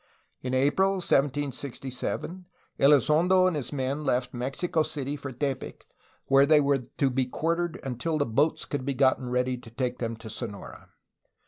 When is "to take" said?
9.59-9.99